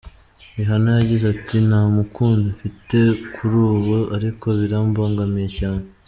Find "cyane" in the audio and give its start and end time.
5.59-5.83